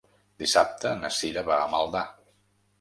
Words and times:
Dissabte 0.43 0.95
na 1.03 1.13
Cira 1.19 1.45
va 1.53 1.61
a 1.61 1.71
Maldà. 1.77 2.05